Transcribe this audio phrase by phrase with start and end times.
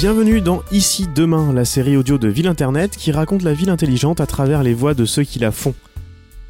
[0.00, 4.22] Bienvenue dans Ici Demain, la série audio de Ville Internet qui raconte la ville intelligente
[4.22, 5.74] à travers les voix de ceux qui la font.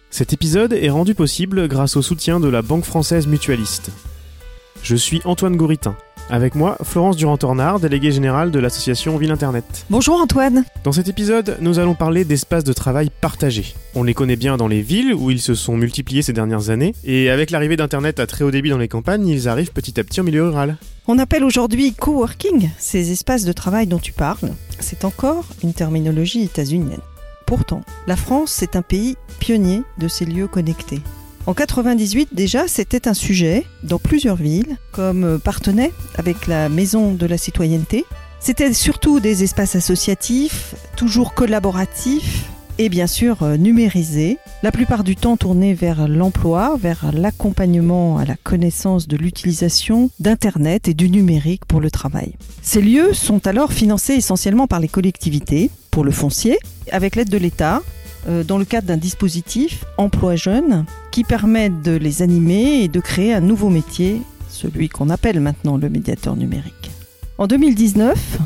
[0.08, 3.90] Cet épisode est rendu possible grâce au soutien de la Banque française mutualiste.
[4.84, 5.96] Je suis Antoine Gouritin.
[6.28, 9.84] Avec moi, Florence Durand-Tornard, déléguée générale de l'association Ville Internet.
[9.90, 10.64] Bonjour Antoine.
[10.84, 13.74] Dans cet épisode, nous allons parler d'espaces de travail partagés.
[13.96, 16.94] On les connaît bien dans les villes où ils se sont multipliés ces dernières années,
[17.02, 20.04] et avec l'arrivée d'Internet à très haut débit dans les campagnes, ils arrivent petit à
[20.04, 20.76] petit en milieu rural.
[21.06, 24.50] On appelle aujourd'hui coworking ces espaces de travail dont tu parles.
[24.78, 27.00] C'est encore une terminologie états-unienne.
[27.46, 31.00] Pourtant, la France est un pays pionnier de ces lieux connectés.
[31.46, 37.26] En 98 déjà, c'était un sujet dans plusieurs villes, comme Partenay avec la Maison de
[37.26, 38.04] la Citoyenneté.
[38.38, 42.44] C'était surtout des espaces associatifs, toujours collaboratifs
[42.80, 48.24] et bien sûr euh, numérisés, la plupart du temps tournés vers l'emploi, vers l'accompagnement à
[48.24, 52.36] la connaissance de l'utilisation d'Internet et du numérique pour le travail.
[52.62, 56.58] Ces lieux sont alors financés essentiellement par les collectivités pour le foncier,
[56.90, 57.82] avec l'aide de l'État,
[58.28, 63.00] euh, dans le cadre d'un dispositif Emploi Jeune qui permet de les animer et de
[63.00, 66.90] créer un nouveau métier, celui qu'on appelle maintenant le médiateur numérique.
[67.36, 68.38] En 2019,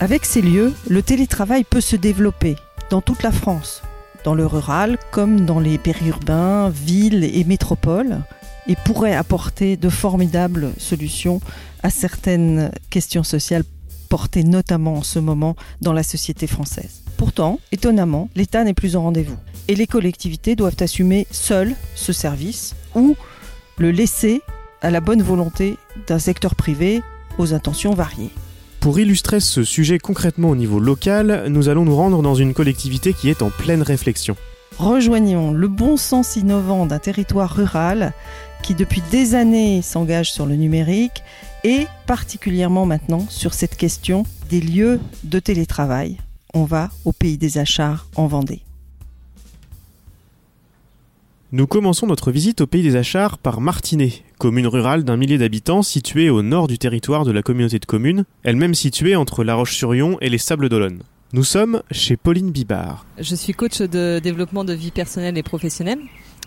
[0.00, 2.56] avec ces lieux, le télétravail peut se développer
[2.90, 3.82] dans toute la France,
[4.24, 8.22] dans le rural comme dans les périurbains, villes et métropoles,
[8.68, 11.40] et pourrait apporter de formidables solutions
[11.82, 13.64] à certaines questions sociales
[14.08, 17.02] portées notamment en ce moment dans la société française.
[17.16, 19.36] Pourtant, étonnamment, l'État n'est plus en rendez-vous.
[19.68, 23.16] Et les collectivités doivent assumer seules ce service ou
[23.78, 24.42] le laisser
[24.82, 25.76] à la bonne volonté
[26.06, 27.02] d'un secteur privé
[27.38, 28.30] aux intentions variées.
[28.80, 33.12] Pour illustrer ce sujet concrètement au niveau local, nous allons nous rendre dans une collectivité
[33.12, 34.36] qui est en pleine réflexion.
[34.78, 38.12] Rejoignons le bon sens innovant d'un territoire rural
[38.62, 41.22] qui depuis des années s'engage sur le numérique
[41.64, 46.18] et particulièrement maintenant sur cette question des lieux de télétravail
[46.56, 48.65] on va au pays des Achats en Vendée.
[51.52, 55.82] Nous commençons notre visite au pays des Achats par Martinet, commune rurale d'un millier d'habitants
[55.82, 60.18] située au nord du territoire de la communauté de communes, elle-même située entre La Roche-sur-Yon
[60.20, 61.04] et les Sables d'Olonne.
[61.32, 63.06] Nous sommes chez Pauline Bibard.
[63.20, 66.00] Je suis coach de développement de vie personnelle et professionnelle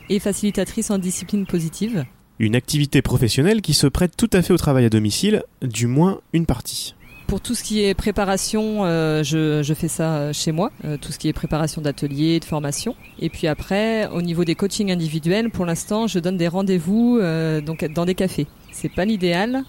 [0.09, 2.03] et facilitatrice en discipline positive.
[2.37, 6.19] Une activité professionnelle qui se prête tout à fait au travail à domicile, du moins
[6.33, 6.93] une partie.
[7.29, 11.11] Pour tout ce qui est préparation, euh, je, fais ça euh, chez moi, euh, tout
[11.11, 12.95] ce qui est préparation d'ateliers, de formation.
[13.19, 17.19] Et puis après, au niveau des coachings individuels, pour l'instant, je donne des rendez-vous
[17.63, 18.47] donc dans des cafés.
[18.71, 19.63] C'est pas l'idéal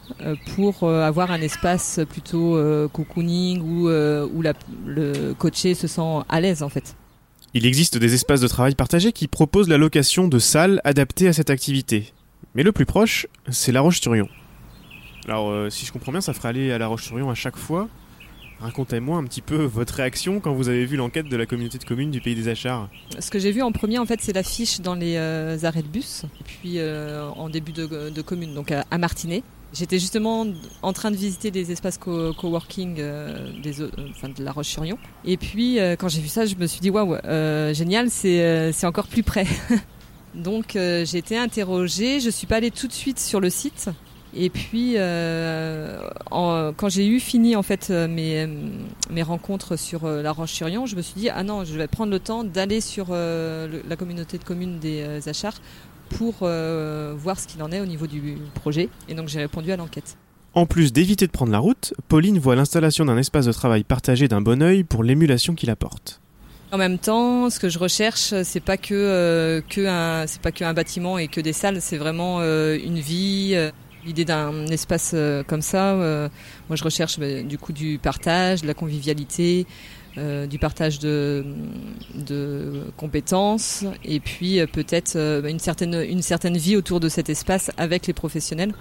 [0.54, 2.58] pour avoir un espace plutôt
[2.92, 6.96] cocooning où, le coaché se sent à l'aise en fait.
[7.52, 11.34] Il existe des espaces de travail partagés qui proposent la location de salles adaptées à
[11.34, 12.12] cette activité.
[12.54, 14.28] Mais le plus proche, c'est La Roche-sur-Yon.
[15.30, 17.88] Alors, euh, si je comprends bien, ça ferait aller à La Roche-sur-Yon à chaque fois.
[18.58, 21.84] Racontez-moi un petit peu votre réaction quand vous avez vu l'enquête de la communauté de
[21.84, 22.88] communes du Pays des Achards.
[23.16, 25.86] Ce que j'ai vu en premier, en fait, c'est l'affiche dans les euh, arrêts de
[25.86, 29.44] bus, puis euh, en début de, commune, donc à, Martinet.
[29.72, 30.48] J'étais justement
[30.82, 34.98] en train de visiter des espaces coworking de La Roche-sur-Yon.
[35.24, 37.14] Et puis, quand j'ai vu ça, je me suis dit, waouh,
[37.72, 39.46] génial, c'est encore plus près.
[40.34, 42.18] donc, j'ai été interrogée.
[42.18, 43.90] Je suis pas allée tout de suite sur le site
[44.34, 45.98] et puis, euh,
[46.30, 48.48] quand j'ai eu fini en fait euh, mes,
[49.10, 52.12] mes rencontres sur euh, La Roche-sur-Yon, je me suis dit ah non, je vais prendre
[52.12, 55.60] le temps d'aller sur la communauté de communes des Achars
[56.10, 58.88] pour voir ce qu'il en est au niveau du projet.
[59.08, 60.16] Et donc j'ai répondu à l'enquête.
[60.54, 64.26] En plus d'éviter de prendre la route, Pauline voit l'installation d'un espace de travail partagé
[64.26, 66.20] d'un bon oeil pour l'émulation qu'il apporte.
[66.72, 70.72] En même temps, ce que je recherche, c'est pas que, que un, c'est pas qu'un
[70.72, 73.70] bâtiment et que des salles, c'est vraiment une vie.
[74.04, 76.28] L'idée d'un espace euh, comme ça, euh,
[76.68, 79.66] moi je recherche bah, du coup du partage, de la convivialité,
[80.16, 81.44] euh, du partage de,
[82.14, 88.06] de, compétences et puis peut-être une certaine une certaine vie autour de cet espace avec
[88.06, 88.72] les professionnels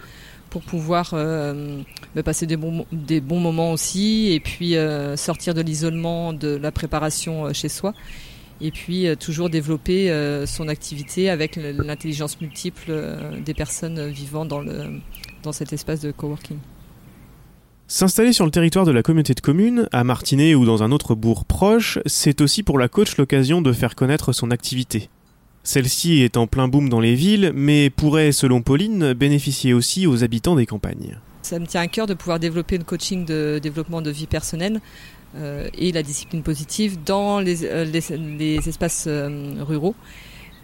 [0.49, 4.75] pour pouvoir bah, passer des bons des bons moments aussi et puis
[5.15, 7.93] sortir de l'isolement de la préparation chez soi
[8.61, 14.45] et puis euh, toujours développer euh, son activité avec l'intelligence multiple euh, des personnes vivant
[14.45, 14.99] dans, le,
[15.43, 16.57] dans cet espace de coworking.
[17.87, 21.15] S'installer sur le territoire de la communauté de communes, à Martinet ou dans un autre
[21.15, 25.09] bourg proche, c'est aussi pour la coach l'occasion de faire connaître son activité.
[25.63, 30.23] Celle-ci est en plein boom dans les villes, mais pourrait, selon Pauline, bénéficier aussi aux
[30.23, 31.17] habitants des campagnes.
[31.41, 34.81] Ça me tient à cœur de pouvoir développer une coaching de développement de vie personnelle
[35.35, 39.95] et la discipline positive dans les, euh, les, espaces euh, ruraux.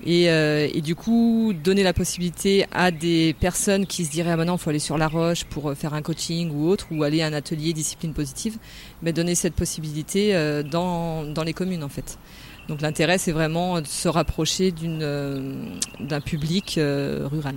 [0.06, 4.38] Et, euh, et, du coup, donner la possibilité à des personnes qui se diraient ah
[4.38, 7.22] maintenant il faut aller sur la roche pour faire un coaching ou autre, ou aller
[7.22, 8.58] à un atelier discipline positive,
[9.02, 10.34] mais donner cette possibilité
[10.70, 12.20] dans, dans les communes en fait.
[12.68, 17.56] Donc l'intérêt c'est vraiment de se rapprocher d'un public rural.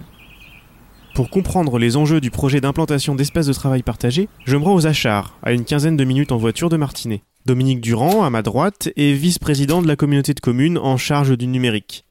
[1.14, 4.87] Pour comprendre les enjeux du projet d'implantation d'espaces de travail partagés, je me rends aux
[4.87, 7.22] Achars, à une quinzaine de minutes en voiture de Martinet.
[7.46, 11.46] Dominique Durand, à ma droite, est vice-président de la communauté de communes en charge du
[11.46, 12.05] numérique.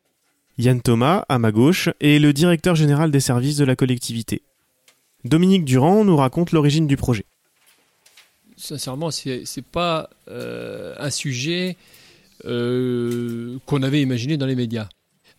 [0.57, 4.41] Yann Thomas, à ma gauche, est le directeur général des services de la collectivité.
[5.23, 7.25] Dominique Durand nous raconte l'origine du projet.
[8.55, 11.77] Sincèrement, c'est n'est pas euh, un sujet
[12.45, 14.89] euh, qu'on avait imaginé dans les médias.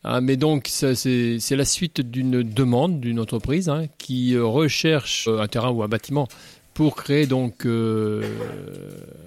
[0.08, 5.40] Hein, mais donc, c'est la suite d'une demande d'une entreprise hein, qui euh, recherche euh,
[5.40, 6.26] un terrain ou un bâtiment
[6.72, 8.22] pour créer donc euh,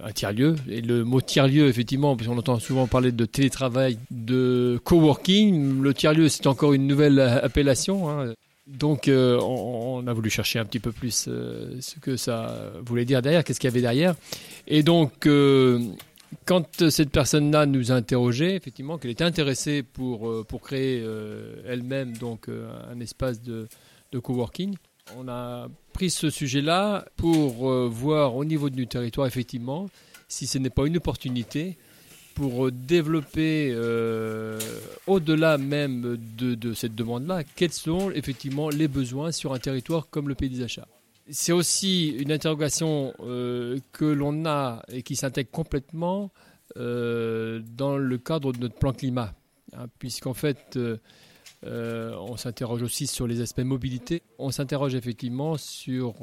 [0.03, 0.55] un tiers-lieu.
[0.67, 6.29] Et le mot tiers-lieu, effectivement, parce entend souvent parler de télétravail, de coworking, le tiers-lieu,
[6.29, 8.09] c'est encore une nouvelle appellation.
[8.09, 8.33] Hein.
[8.65, 13.43] Donc, on, a voulu chercher un petit peu plus ce que ça voulait dire derrière,
[13.43, 14.15] qu'est-ce qu'il y avait derrière.
[14.67, 15.27] Et donc,
[16.45, 22.15] quand cette personne-là nous a interrogé, effectivement, qu'elle était intéressée pour, euh, créer euh, elle-même
[22.17, 23.67] donc euh, un espace de,
[24.11, 24.75] de coworking,
[25.17, 29.89] on a pris ce sujet-là pour voir au niveau du territoire, effectivement,
[30.27, 31.77] si ce n'est pas une opportunité
[32.33, 33.75] pour développer
[35.07, 40.29] au-delà même de, de cette demande-là, quels sont effectivement les besoins sur un territoire comme
[40.29, 40.87] le Pays des Achats
[41.29, 46.31] c'est aussi une interrogation euh, que l'on a et qui s'intègre complètement
[46.77, 49.33] euh, dans le cadre de notre plan climat,
[49.73, 54.23] hein, puisqu'en fait, euh, on s'interroge aussi sur les aspects mobilité.
[54.39, 56.15] On s'interroge effectivement sur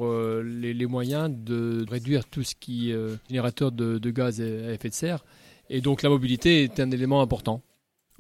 [0.43, 2.97] les, moyens de réduire tout ce qui est
[3.29, 5.25] générateur de, de gaz à effet de serre.
[5.71, 7.63] Et donc la mobilité est un élément important.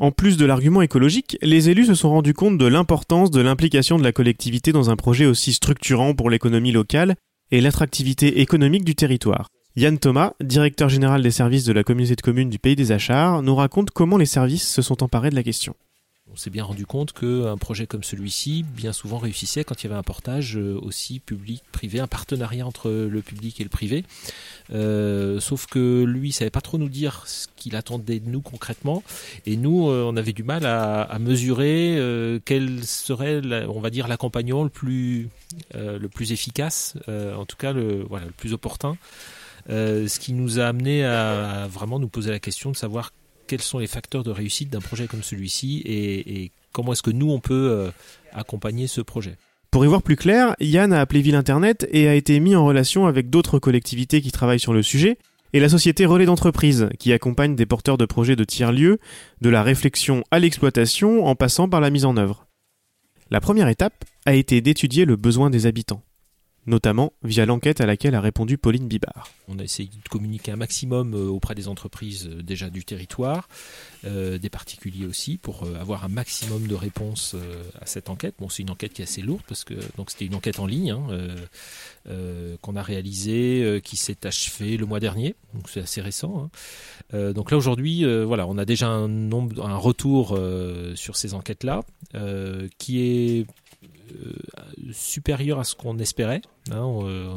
[0.00, 3.98] En plus de l'argument écologique, les élus se sont rendus compte de l'importance de l'implication
[3.98, 7.16] de la collectivité dans un projet aussi structurant pour l'économie locale
[7.50, 9.48] et l'attractivité économique du territoire.
[9.74, 13.42] Yann Thomas, directeur général des services de la communauté de communes du Pays des Achars,
[13.42, 15.74] nous raconte comment les services se sont emparés de la question
[16.32, 19.90] on s'est bien rendu compte qu'un projet comme celui-ci, bien souvent réussissait quand il y
[19.90, 24.04] avait un portage euh, aussi public-privé, un partenariat entre le public et le privé.
[24.72, 28.40] Euh, sauf que lui, il savait pas trop nous dire ce qu'il attendait de nous
[28.40, 29.02] concrètement,
[29.46, 31.98] et nous, euh, on avait du mal à, mesurer
[32.44, 35.28] quel serait, on va dire, l'accompagnement le plus,
[35.74, 38.96] le plus efficace, en tout cas le, voilà, le plus opportun.
[39.68, 43.12] ce qui nous a amené à, vraiment nous poser la question de savoir
[43.48, 47.30] quels sont les facteurs de réussite d'un projet comme celui-ci et, comment est-ce que nous,
[47.30, 47.90] on peut euh,
[48.32, 49.36] accompagner ce projet?
[49.70, 52.64] Pour y voir plus clair, Yann a appelé Ville Internet et a été mis en
[52.64, 55.18] relation avec d'autres collectivités qui travaillent sur le sujet,
[55.52, 58.98] et la société Relais d'entreprise, qui accompagne des porteurs de projets de tiers-lieux,
[59.40, 62.46] de la réflexion à l'exploitation en passant par la mise en œuvre.
[63.30, 66.02] La première étape a été d'étudier le besoin des habitants
[66.68, 69.30] notamment via l'enquête à laquelle a répondu Pauline Bibard.
[69.48, 73.48] On a essayé de communiquer un maximum euh, auprès des entreprises euh, déjà du territoire,
[74.04, 77.34] euh, des particuliers aussi, pour avoir un maximum de réponses
[77.80, 78.34] à cette enquête.
[78.38, 80.66] Bon, c'est une enquête qui est assez lourde parce que donc c'était une enquête en
[80.66, 81.06] ligne hein,
[82.60, 86.50] qu'on a réalisée, qui s'est achevée le mois dernier, donc c'est assez récent.
[87.12, 87.32] Hein.
[87.32, 90.38] donc là aujourd'hui, voilà, on a déjà un nombre, un retour
[90.94, 91.82] sur ces enquêtes-là,
[92.78, 93.46] qui est
[94.92, 96.42] supérieur à ce qu'on espérait.
[96.72, 96.86] Hein.
[97.02, 97.34] Euh,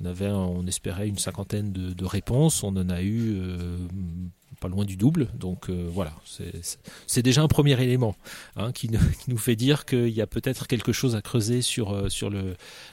[0.00, 3.76] on, avait, on espérait une cinquantaine de, réponses, on en a eu euh,
[4.60, 5.28] pas loin du double.
[5.38, 6.12] Donc voilà,
[7.06, 8.16] c'est déjà un premier élément
[8.56, 8.90] hein, qui,
[9.28, 11.94] nous fait dire qu'il y a peut-être quelque chose à creuser sur,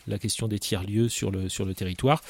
[0.08, 2.22] la question des tiers-lieux sur le, sur le territoire.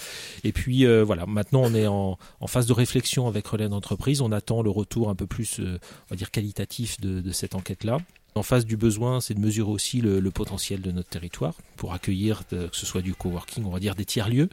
[0.44, 2.18] Et puis voilà, maintenant on est en,
[2.48, 4.22] phase de réflexion avec Relais d'entreprise.
[4.22, 8.00] On attend le retour un peu plus, on va dire, qualitatif de, de cette enquête-là.
[8.34, 12.48] En face du besoin, c'est de mesurer aussi le, potentiel de notre territoire pour accueillir,
[12.48, 14.50] que ce soit du coworking, on va dire des tiers-lieux.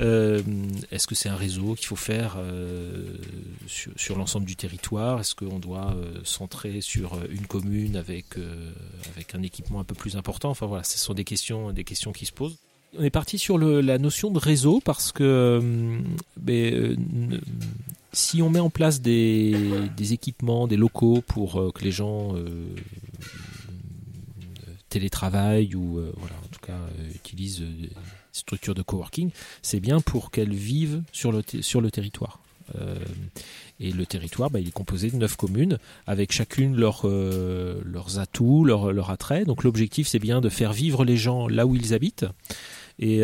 [0.00, 0.42] Euh,
[0.90, 3.16] est-ce que c'est un réseau qu'il faut faire euh,
[3.66, 5.20] sur, l'ensemble du territoire?
[5.20, 8.36] Est-ce qu'on doit euh, centrer sur une commune avec,
[9.34, 10.50] un équipement un peu plus important?
[10.50, 12.58] Enfin voilà, ce sont des des questions qui se posent.
[12.96, 15.60] On est parti sur la notion de réseau parce que
[16.38, 16.96] ben,
[18.12, 22.66] si on met en place des, équipements, des locaux pour euh, que les gens euh,
[24.88, 26.78] télétravaillent ou euh, voilà, en tout cas
[27.14, 27.90] utilisent des
[28.32, 29.30] structures de coworking,
[29.62, 32.40] c'est bien pour qu'elles vivent sur le, sur le territoire.
[33.80, 38.92] et le territoire, bah, il est composé de neuf communes, avec chacune leurs atouts, leurs
[38.92, 39.46] leur attraits.
[39.46, 42.26] Donc l'objectif, c'est bien de faire vivre les gens là où ils habitent,
[42.98, 43.20] Et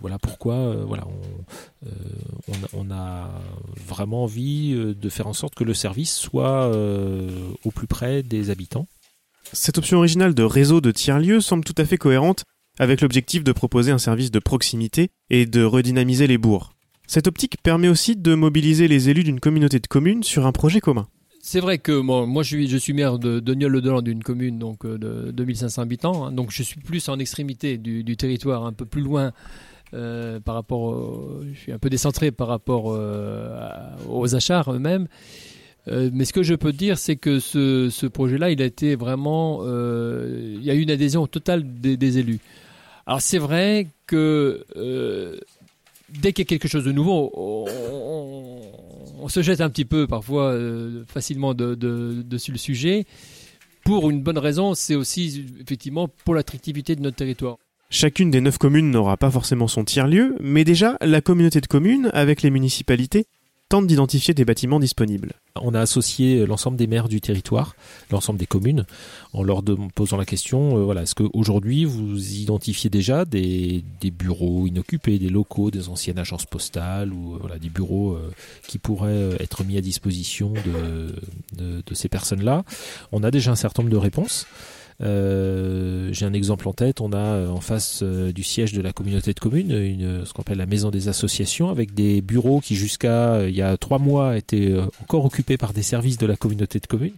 [0.00, 1.06] voilà pourquoi voilà,
[2.48, 3.30] on, on, a
[3.86, 6.70] vraiment envie de faire en sorte que le service soit
[7.64, 8.86] au plus près des habitants.
[9.52, 12.44] Cette option originale de réseau de tiers-lieux semble tout à fait cohérente
[12.78, 16.72] avec l'objectif de proposer un service de proximité et de redynamiser les bourgs.
[17.06, 20.80] Cette optique permet aussi de mobiliser les élus d'une communauté de communes sur un projet
[20.80, 21.08] commun.
[21.52, 24.60] C'est vrai que moi, je, suis, je suis maire de, de le delan d'une commune
[24.60, 26.30] donc euh, de 2500 habitants, hein.
[26.30, 29.32] donc je suis plus en extrémité du, territoire, un peu plus loin
[29.92, 33.68] euh, par rapport, je suis un peu décentré par rapport euh,
[34.08, 35.08] aux achats eux-mêmes.
[35.88, 40.62] mais ce que je peux dire, c'est que ce, projet-là, il a été vraiment, il
[40.62, 42.38] y a eu une adhésion totale des, des élus.
[43.06, 44.64] Alors c'est vrai que
[46.10, 48.89] dès qu'il y a quelque chose de nouveau, on,
[49.28, 53.04] se jette un petit peu parfois euh, facilement dessus le sujet.
[53.84, 57.56] Pour une bonne raison, c'est aussi effectivement pour l'attractivité de notre territoire.
[57.88, 62.10] Chacune des neuf communes n'aura pas forcément son tiers-lieu, mais déjà la communauté de communes,
[62.12, 63.26] avec les municipalités,
[65.54, 67.76] On a associé l'ensemble des maires du territoire,
[68.10, 68.84] l'ensemble des communes,
[69.32, 69.62] en leur
[69.94, 75.70] posant la question euh, voilà, est-ce qu'aujourd'hui vous identifiez déjà des, bureaux inoccupés, des locaux,
[75.70, 78.32] des anciennes agences postales ou euh, voilà, des bureaux euh,
[78.66, 80.52] qui pourraient être mis à disposition
[81.56, 82.64] de ces personnes-là?
[83.12, 84.48] On a déjà un certain nombre de réponses.
[85.02, 87.00] Euh, j'ai un exemple en tête.
[87.00, 90.32] On a euh, en face euh, du siège de la communauté de communes une, ce
[90.32, 93.98] qu'on appelle la maison des associations, avec des bureaux qui jusqu'à il y a trois
[93.98, 97.14] mois étaient encore occupés par des services de la communauté de communes.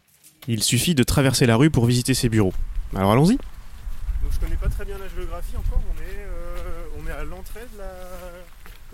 [0.48, 2.54] Il suffit de traverser la rue pour visiter ces bureaux.
[2.94, 3.36] Alors allons-y.
[3.36, 5.80] Donc je connais pas très bien la géographie encore.
[5.90, 7.90] On est, on est à l'entrée de la.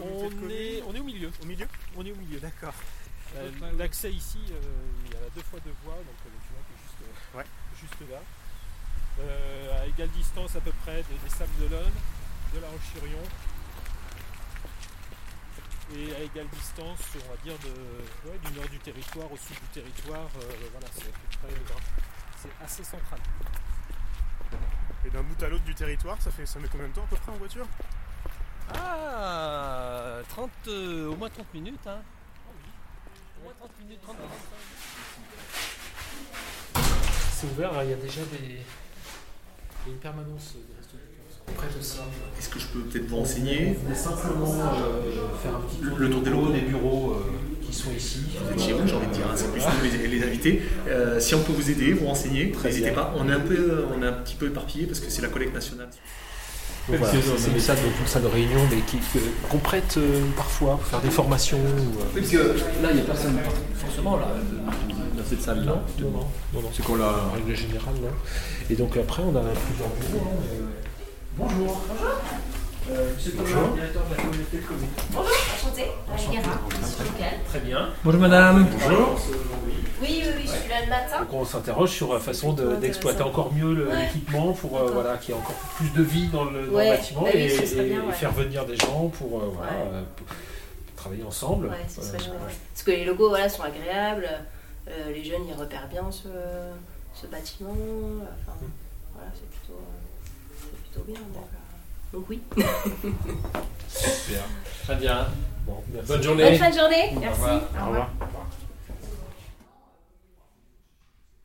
[0.01, 1.31] On est, on est au milieu.
[1.43, 1.67] Au milieu
[1.97, 2.39] On est au milieu.
[2.41, 2.75] D'accord.
[3.79, 7.45] L'accès ici, il y a deux fois deux voies, donc tu vois, juste, ouais.
[7.79, 8.21] juste là.
[9.21, 11.93] Euh, à égale distance à peu près des Sables d'Olonne,
[12.55, 13.25] de la Roche-sur-Yon,
[15.97, 20.29] et à égale distance, on va dire, du nord du territoire au sud du territoire.
[20.41, 20.87] Euh, voilà,
[22.37, 23.19] c'est assez central.
[25.05, 27.07] Et d'un bout à l'autre du territoire, ça fait ça met combien de temps à
[27.07, 27.67] peu près en voiture?
[28.75, 32.03] Ah 30, euh, au moins 30 minutes hein.
[33.41, 34.33] Au moins 30 minutes, 30 minutes.
[37.33, 38.61] C'est ouvert, il y a déjà des
[39.89, 40.79] une permanence aussi.
[42.39, 43.77] Est-ce que je peux peut-être vous renseigner?
[43.95, 45.03] Simplement euh,
[45.43, 48.21] faire un petit tour le tour des locaux des bureaux euh, qui sont ici.
[48.45, 49.63] Vous êtes chez vous, j'ai envie de dire, hein, c'est plus
[49.99, 50.63] les, les invités.
[50.89, 53.15] Euh, si on peut vous aider, vous renseigner, n'hésitez pas.
[53.17, 55.55] On est un peu, on est un petit peu éparpillé parce que c'est la collecte
[55.55, 55.89] nationale.
[56.87, 58.83] c'est une salle, une salle de réunion, mais
[59.49, 59.99] qu'on prête
[60.37, 61.61] parfois pour faire des formations.
[62.15, 62.37] Parce que
[62.83, 63.39] là, il n'y a personne
[63.75, 64.29] forcément là
[65.29, 68.09] cette salle-là Non, non, non, c'est qu'on la règle générale, non.
[68.71, 70.27] Et donc après, on a plusieurs bureaux.
[70.27, 70.79] Hein,
[71.37, 71.81] Bonjour.
[71.89, 72.09] Bonjour.
[72.91, 73.75] Euh, Bonjour.
[73.75, 74.89] directeur de la communauté de communes.
[75.11, 75.85] Bonjour, enchanté.
[76.11, 76.39] Enchanté.
[77.49, 77.91] Très bien.
[78.03, 78.67] Bonjour madame.
[78.73, 79.19] Bonjour.
[80.01, 81.21] Oui, oui, oui, je suis là le matin.
[81.21, 85.37] Donc on s'interroge sur la façon d'exploiter encore mieux l'équipement pour euh, voilà, qu'il y
[85.37, 88.77] ait encore plus de vie dans le, dans le bâtiment bah et, faire venir des
[88.77, 89.73] gens pour, euh, voilà,
[90.17, 90.27] pour
[90.97, 91.67] travailler ensemble.
[91.67, 92.39] Ouais, ce serait chouette.
[92.73, 94.29] Parce que les logos voilà, sont agréables.
[94.89, 96.29] Euh, les jeunes, ils repèrent bien ce,
[97.15, 97.71] ce bâtiment.
[97.71, 98.57] Enfin,
[99.15, 99.81] voilà, c'est plutôt,
[100.83, 101.21] plutôt bien.
[102.13, 102.41] Donc, oui.
[103.89, 104.45] Super.
[104.85, 105.27] Très bien.
[106.07, 106.45] bonne journée.
[106.45, 107.17] Bonne fin de journée.
[107.21, 107.43] Merci.
[107.81, 108.11] Au revoir.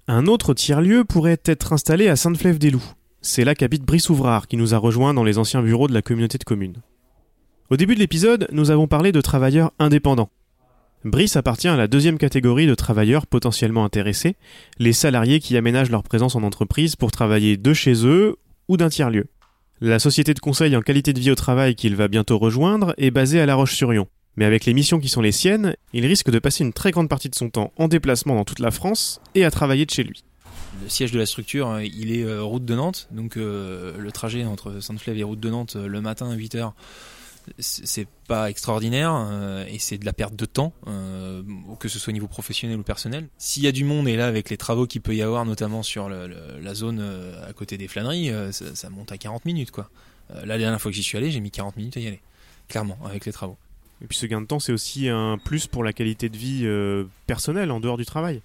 [0.08, 2.94] Un autre tiers-lieu pourrait être installé à Sainte-Flève-des-Loups.
[3.22, 6.02] C'est là qu'habite Brice Ouvrard, qui nous a rejoint dans les anciens bureaux de la
[6.02, 6.82] communauté de communes.
[7.70, 10.30] Au début de l'épisode, nous avons parlé de travailleurs indépendants.
[11.06, 14.36] Brice appartient à la deuxième catégorie de travailleurs potentiellement intéressés,
[14.80, 18.38] les salariés qui aménagent leur présence en entreprise pour travailler de chez eux
[18.70, 19.26] ou d'un tiers-lieu.
[19.82, 23.12] La société de conseil en qualité de vie au travail qu'il va bientôt rejoindre est
[23.12, 24.08] basée à La Roche-sur-Yon.
[24.38, 27.10] Mais avec les missions qui sont les siennes, il risque de passer une très grande
[27.10, 30.04] partie de son temps en déplacement dans toute la France et à travailler de chez
[30.04, 30.24] lui.
[30.82, 34.12] Le siège de la structure, hein, il est euh, route de Nantes, donc euh, le
[34.12, 36.72] trajet entre Sainte-Flève et route de Nantes euh, le matin à 8h,
[37.60, 41.44] c'est pas extraordinaire euh, et c'est de la perte de temps, euh,
[41.80, 43.28] que ce soit au niveau professionnel ou personnel.
[43.38, 45.84] S'il y a du monde et là avec les travaux qu'il peut y avoir, notamment
[45.84, 49.90] sur la zone euh, à côté des flâneries, ça, monte à 40 minutes quoi.
[50.46, 52.22] la dernière fois que j'y suis allé, j'ai mis 40 minutes à y aller,
[52.68, 53.58] clairement avec les travaux.
[54.02, 56.68] Et puis ce gain de temps, c'est aussi un plus pour la qualité de vie
[57.28, 58.42] personnelle en dehors du travail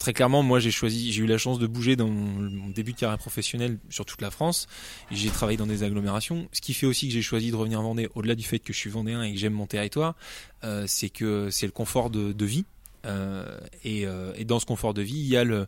[0.00, 2.98] très clairement, moi j'ai choisi, j'ai eu la chance de bouger dans mon début de
[2.98, 4.66] carrière professionnelle sur toute la France.
[5.12, 6.48] J'ai travaillé dans des agglomérations.
[6.52, 8.72] Ce qui fait aussi que j'ai choisi de revenir en Vendée, au-delà du fait que
[8.72, 10.16] je suis vendéen et que j'aime mon territoire,
[10.64, 12.64] euh, c'est que c'est le confort de, vie.
[13.06, 15.66] Euh, et, euh, et, dans ce confort de vie, il y, a le,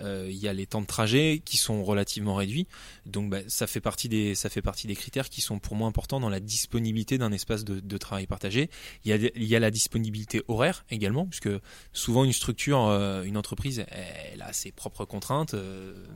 [0.00, 2.66] euh, il y a les temps de trajet qui sont relativement réduits.
[3.06, 5.88] Donc bah, ça, fait partie des, ça fait partie des critères qui sont pour moi
[5.88, 8.70] importants dans la disponibilité d'un espace de, de, travail partagé.
[9.04, 11.50] Il y, a, il y a la disponibilité horaire également, puisque
[11.92, 13.84] souvent une structure, une entreprise,
[14.32, 15.54] elle a ses propres contraintes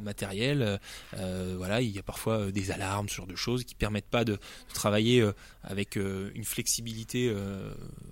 [0.03, 0.81] matérielles.
[1.57, 4.39] voilà, il y a parfois des alarmes, ce genre de choses qui permettent pas de,
[4.75, 5.27] travailler
[5.63, 7.33] avec une flexibilité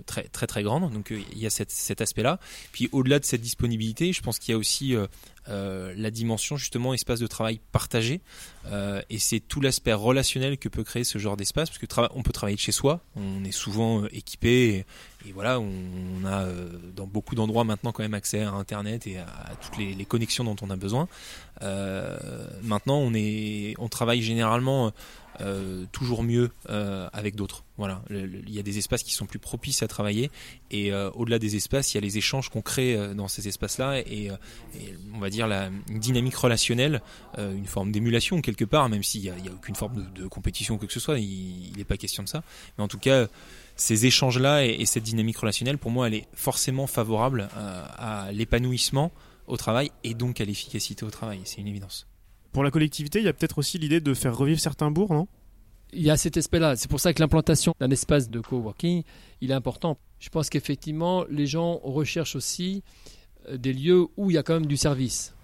[0.06, 0.92] très très très grande.
[0.92, 2.40] Donc il y a cet, cet aspect-là.
[2.72, 5.06] Puis au-delà de cette disponibilité, je pense qu'il y a aussi euh,
[5.48, 8.20] euh, la dimension justement espace de travail partagé.
[8.66, 12.22] Euh, et c'est tout l'aspect relationnel que peut créer ce genre d'espace parce que on
[12.22, 14.84] peut travailler de chez soi on est souvent équipé
[15.24, 16.46] et, voilà on, a
[16.94, 20.42] dans beaucoup d'endroits maintenant quand même accès à internet et à, toutes les, les, connexions
[20.44, 21.08] dont on a besoin.
[21.60, 24.92] Maintenant on est on travaille généralement
[25.40, 27.64] euh, toujours mieux euh, avec d'autres.
[27.76, 30.30] Voilà, il y a des espaces qui sont plus propices à travailler
[30.70, 33.98] et euh, au-delà des espaces, il y a les échanges qu'on crée dans ces espaces-là
[33.98, 34.30] et,
[35.14, 37.02] on va dire la une dynamique relationnelle,
[37.38, 41.00] une forme d'émulation quelque part, même s'il n'y a, aucune forme de, compétition que ce
[41.00, 42.42] soit, il n'est pas question de ça.
[42.78, 43.26] Mais en tout cas,
[43.76, 49.12] ces échanges-là et, cette dynamique relationnelle, pour moi, elle est forcément favorable à l'épanouissement
[49.46, 51.40] au travail et donc à l'efficacité au travail.
[51.44, 52.06] C'est une évidence.
[52.56, 55.28] Pour la collectivité, il y a peut-être aussi l'idée de faire revivre certains bourgs, non?
[55.92, 56.74] Il y a cet aspect-là.
[56.76, 59.02] C'est pour ça que l'implantation d'un espace de coworking,
[59.42, 59.98] il est important.
[60.20, 62.82] Je pense qu'effectivement, les gens recherchent aussi
[63.50, 65.34] euh, des lieux où il y a quand même du service.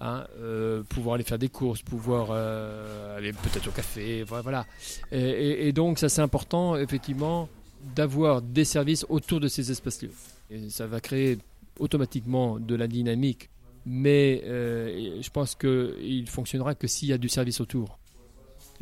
[0.00, 4.66] Hein, euh, pouvoir aller faire des courses, pouvoir euh, aller peut-être au café, voilà.
[5.10, 7.48] Et, donc ça c'est important effectivement
[7.96, 10.10] d'avoir des services autour de ces espaces-là.
[10.50, 11.38] Et ça va créer
[11.80, 13.50] automatiquement de la dynamique
[13.86, 17.98] mais euh, je pense qu'il fonctionnera que s'il y a du service autour.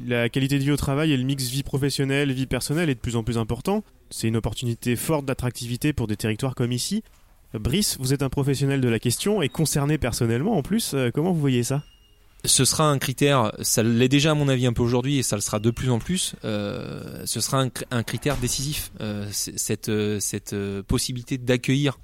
[0.04, 3.00] La qualité de vie au travail et le mix vie professionnelle, vie personnelle est de
[3.00, 3.84] plus en plus important.
[4.10, 7.04] C'est une opportunité forte d'attractivité pour des territoires comme ici.
[7.52, 10.94] Brice, vous êtes un professionnel de la question et concerné personnellement en plus.
[10.94, 11.84] Euh, comment vous voyez ça?
[12.46, 15.36] Ce sera un critère, ça l'est déjà à mon avis un peu aujourd'hui et ça
[15.36, 16.34] le sera de plus en plus.
[16.44, 18.90] Euh, ce sera un, un critère décisif,
[19.30, 21.98] cette, cette possibilité d'accueillir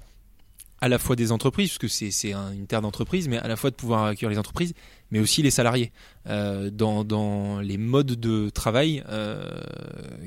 [0.81, 3.69] à la fois des entreprises, parce que c'est une terre d'entreprise, mais à la fois
[3.69, 4.73] de pouvoir accueillir les entreprises,
[5.11, 5.91] mais aussi les salariés
[6.27, 9.43] euh, dans, dans, les modes de travail euh,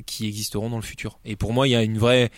[0.07, 1.19] qui existeront dans le futur.
[1.25, 2.31] Et pour moi, il y a une vraie,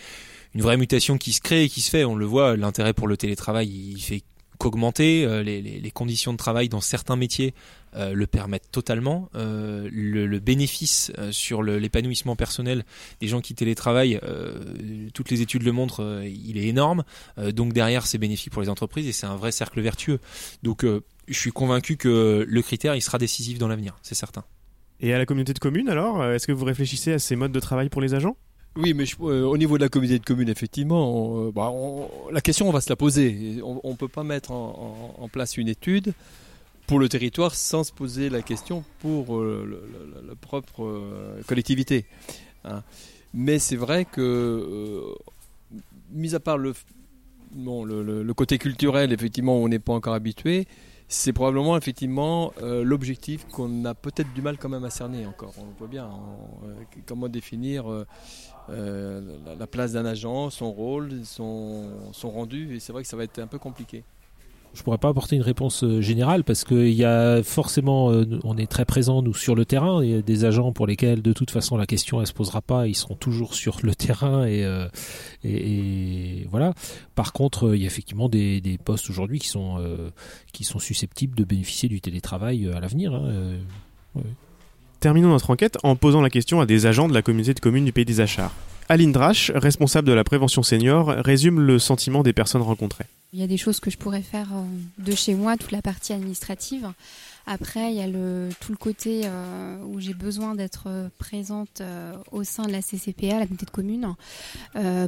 [0.55, 2.05] une vraie mutation qui se crée et qui se fait.
[2.05, 4.23] On le voit, l'intérêt pour le télétravail, il fait
[4.57, 5.23] qu'augmenter.
[5.23, 7.53] Euh, les, les, conditions de travail dans certains métiers
[7.95, 9.29] euh, le permettent totalement.
[9.35, 12.85] Euh, le, le, bénéfice euh, sur l'épanouissement personnel
[13.21, 14.19] des gens qui télétravaillent,
[15.13, 17.03] toutes les études le montrent, il est énorme.
[17.51, 20.19] donc derrière, c'est bénéfique pour les entreprises et c'est un vrai cercle vertueux.
[20.63, 24.43] Donc je suis convaincu que le critère, il sera décisif dans l'avenir, c'est certain.
[24.99, 27.59] Et à la communauté de communes, alors, est-ce que vous réfléchissez à ces modes de
[27.59, 28.37] travail pour les agents?
[28.75, 31.71] Oui, mais au niveau de la communauté de communes, effectivement, bah,
[32.31, 33.59] la question, on va se la poser.
[33.63, 36.13] On ne peut pas mettre en, en, place une étude
[36.87, 42.05] pour le territoire sans se poser la question pour euh, la propre euh, collectivité.
[42.63, 42.81] Hein.
[43.33, 45.13] Mais c'est vrai que, euh,
[46.11, 46.73] mis à part le,
[47.51, 50.65] bon, le, côté culturel, effectivement, on n'est pas encore habitué,
[51.09, 55.53] c'est probablement effectivement l'objectif qu'on a peut-être du mal quand même à cerner encore.
[55.57, 56.09] On voit bien.
[57.05, 57.85] Comment définir
[58.67, 63.39] la, place d'un agent, son rôle, son rendu, et c'est vrai que ça va être
[63.39, 64.03] un peu compliqué
[64.77, 68.57] je pourrais pas apporter une réponse euh, générale parce qu'il y a forcément, euh, on
[68.57, 70.03] est très présent nous sur le terrain.
[70.03, 72.61] Il y a des agents pour lesquels de toute façon la question elle se posera
[72.61, 74.87] pas, ils seront toujours sur le terrain et, euh,
[76.49, 76.73] voilà.
[77.15, 79.79] Par contre, il y a effectivement des, postes aujourd'hui qui sont
[80.53, 83.13] qui sont susceptibles de bénéficier du télétravail à l'avenir.
[83.13, 84.21] Hein,
[84.99, 87.85] Terminons notre enquête en posant la question à des agents de la communauté de communes
[87.85, 88.51] du Pays des Achats.
[88.89, 93.05] Aline Drache, responsable de la prévention senior, résume le sentiment des personnes rencontrées.
[93.33, 94.63] Il y a des choses que je pourrais faire euh,
[94.99, 96.89] de chez moi, toute la partie administrative.
[97.45, 98.07] Après, il y a
[98.59, 101.81] tout le côté euh, où j'ai besoin d'être euh, présente
[102.31, 104.15] au sein de la CCPA, la communauté de communes,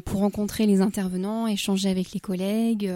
[0.06, 2.92] pour rencontrer les intervenants, échanger avec les collègues,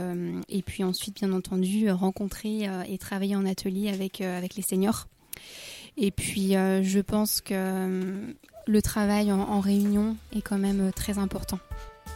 [0.50, 5.08] et puis ensuite, bien entendu, rencontrer et travailler en atelier avec les seniors.
[5.98, 8.34] Et puis, je pense que
[8.66, 11.60] le travail en, réunion est quand même très important.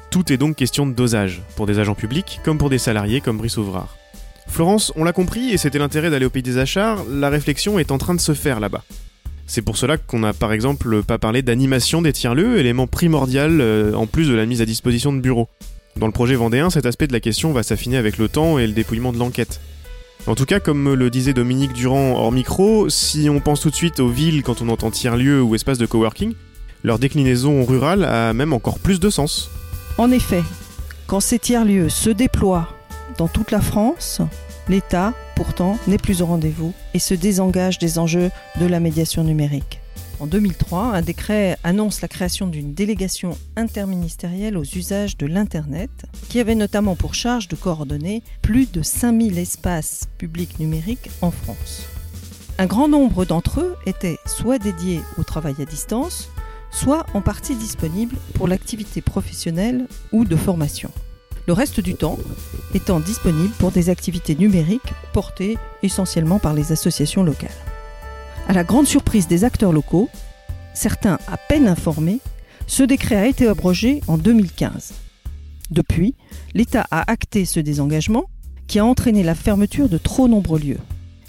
[0.09, 3.37] Tout est donc question de dosage, pour des agents publics comme pour des salariés comme
[3.37, 3.97] Brice Ouvrard.
[4.47, 7.91] Florence, on l'a compris, et c'était l'intérêt d'aller au pays des achats, la réflexion est
[7.91, 8.83] en train de se faire là-bas.
[9.45, 13.93] C'est pour cela qu'on n'a par exemple pas parlé d'animation des tiers-lieux, élément primordial euh,
[13.93, 15.47] en plus de la mise à disposition de bureaux.
[15.95, 18.67] Dans le projet vendéen, cet aspect de la question va s'affiner avec le temps et
[18.67, 19.61] le dépouillement de l'enquête.
[20.25, 23.75] En tout cas, comme le disait Dominique Durand hors micro, si on pense tout de
[23.75, 26.33] suite aux villes quand on entend tiers-lieu ou espace de coworking,
[26.83, 29.49] leur déclinaison rurale a même encore plus de sens.
[29.97, 30.43] En effet,
[31.07, 32.67] Quand ces tiers-lieux se déploient
[33.17, 34.21] dans toute la France,
[34.67, 38.29] l'État, pourtant, n'est plus au rendez-vous et se désengage des enjeux
[38.59, 39.79] de la médiation numérique.
[40.19, 45.89] En 2003, un décret annonce la création d'une délégation interministérielle aux usages de l'Internet,
[46.27, 51.83] qui avait notamment pour charge de coordonner plus de 5000 espaces publics numériques en France.
[52.59, 56.29] Un grand nombre d'entre eux étaient soit dédiés au travail à distance,
[56.71, 60.91] soit en partie disponibles pour l'activité professionnelle ou de formation.
[61.47, 62.17] Le reste du temps
[62.73, 67.49] étant disponible pour des activités numériques portées essentiellement par les associations locales.
[68.47, 70.09] À la grande surprise des acteurs locaux,
[70.73, 72.19] certains à peine informés,
[72.67, 74.93] ce décret a été abrogé en 2015.
[75.71, 76.15] Depuis,
[76.53, 78.25] l'État a acté ce désengagement
[78.67, 80.79] qui a entraîné la fermeture de trop nombreux lieux.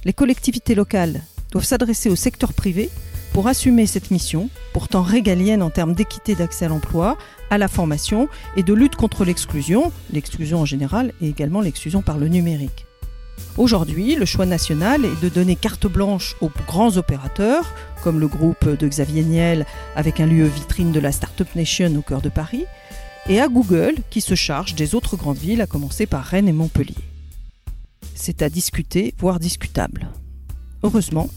[0.05, 1.23] Les collectivités locales
[1.53, 2.91] doivent s'adresser au secteur privé
[3.33, 7.17] pour assumer cette mission, pourtant régalienne en termes d'équité d'accès à l'emploi,
[7.51, 12.19] à la formation et de lutte contre l'exclusion, l'exclusion en général et également l'exclusion par
[12.19, 12.87] le numérique.
[13.57, 18.69] Aujourd'hui, le choix national est de donner carte blanche aux grands opérateurs, comme le groupe
[18.69, 22.65] de Xavier Niel avec un lieu vitrine de la Startup Nation au cœur de Paris,
[23.29, 26.53] et à Google qui se charge des autres grandes villes, à commencer par Rennes et
[26.53, 26.95] Montpellier.
[28.15, 30.09] C'est à discuter, voire discutable.
[30.83, 31.29] Heureusement,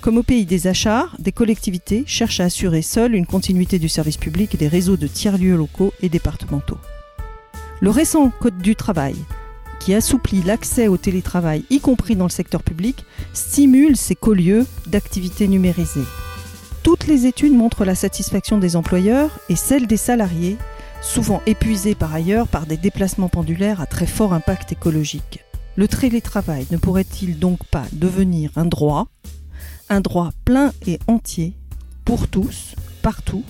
[0.00, 4.16] comme au pays des achats, des collectivités cherchent à assurer seules une continuité du service
[4.16, 6.78] public et des réseaux de tiers-lieux locaux et départementaux.
[7.80, 9.16] Le récent Code du travail
[9.78, 15.48] qui assouplit l'accès au télétravail, y compris dans le secteur public, stimule ces co-lieux d'activités
[15.48, 16.04] numérisées.
[16.82, 20.58] Toutes les études montrent la satisfaction des employeurs et celle des salariés,
[21.00, 25.44] souvent épuisés par ailleurs par des déplacements pendulaires à très fort impact écologique.
[25.76, 29.08] Le télétravail ne pourrait-il donc pas devenir un droit,
[29.90, 31.52] un droit plein et entier,
[32.04, 33.44] pour tous, partout,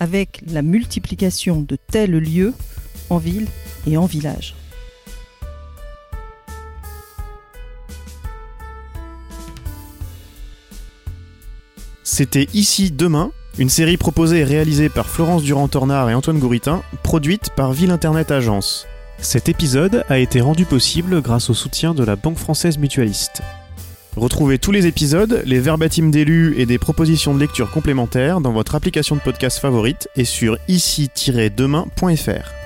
[0.00, 2.54] avec la multiplication de tels lieux
[3.10, 3.46] en ville
[3.86, 4.56] et en village
[12.02, 17.50] C'était Ici Demain, une série proposée et réalisée par Florence Durand-Tornard et Antoine Gouritin, produite
[17.56, 18.86] par Ville Internet Agence.
[19.18, 23.42] Cet épisode a été rendu possible grâce au soutien de la Banque Française Mutualiste.
[24.16, 28.74] Retrouvez tous les épisodes, les verbatims d'élus et des propositions de lecture complémentaires dans votre
[28.76, 32.63] application de podcast favorite et sur ici-demain.fr.